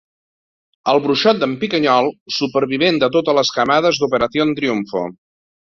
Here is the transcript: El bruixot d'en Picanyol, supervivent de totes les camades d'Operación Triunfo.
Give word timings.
El 0.93 1.01
bruixot 1.03 1.41
d'en 1.43 1.53
Picanyol, 1.65 2.11
supervivent 2.39 2.99
de 3.05 3.13
totes 3.19 3.41
les 3.43 3.55
camades 3.61 4.03
d'Operación 4.03 4.61
Triunfo. 4.63 5.11